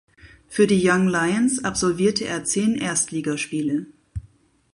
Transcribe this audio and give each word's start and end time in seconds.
Für 0.47 0.65
die 0.65 0.81
Young 0.89 1.07
Lions 1.07 1.63
absolvierte 1.63 2.25
er 2.25 2.43
zehn 2.43 2.73
Erstligaspiele. 2.73 3.85